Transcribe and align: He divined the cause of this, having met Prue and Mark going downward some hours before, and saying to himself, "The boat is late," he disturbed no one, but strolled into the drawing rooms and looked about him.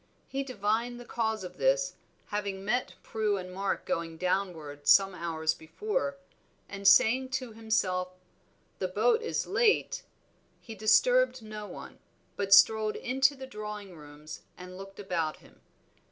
He 0.25 0.41
divined 0.41 0.99
the 0.99 1.05
cause 1.05 1.43
of 1.43 1.57
this, 1.57 1.93
having 2.29 2.65
met 2.65 2.95
Prue 3.03 3.37
and 3.37 3.53
Mark 3.53 3.85
going 3.85 4.17
downward 4.17 4.87
some 4.87 5.13
hours 5.13 5.53
before, 5.53 6.17
and 6.67 6.87
saying 6.87 7.29
to 7.37 7.51
himself, 7.51 8.15
"The 8.79 8.87
boat 8.87 9.21
is 9.21 9.45
late," 9.45 10.01
he 10.59 10.73
disturbed 10.73 11.43
no 11.43 11.67
one, 11.67 11.99
but 12.35 12.51
strolled 12.51 12.95
into 12.95 13.35
the 13.35 13.45
drawing 13.45 13.95
rooms 13.95 14.41
and 14.57 14.75
looked 14.75 14.99
about 14.99 15.37
him. 15.37 15.61